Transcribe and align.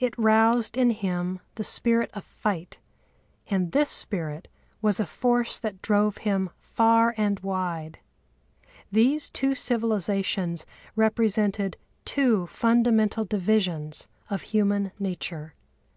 It 0.00 0.18
roused 0.18 0.76
in 0.76 0.90
him 0.90 1.38
the 1.54 1.62
spirit 1.62 2.10
of 2.12 2.24
fight, 2.24 2.80
and 3.48 3.70
this 3.70 3.88
spirit 3.88 4.48
was 4.82 4.98
a 4.98 5.06
force 5.06 5.60
that 5.60 5.80
drove 5.80 6.18
him 6.26 6.50
far 6.58 7.14
and 7.16 7.38
wide. 7.38 8.00
These 8.90 9.30
two 9.30 9.54
civilisations 9.54 10.66
represented 10.96 11.76
two 12.04 12.48
fundamental 12.48 13.24
divisions 13.24 14.08
of 14.28 14.42
human 14.42 14.90
nature. 14.98 15.54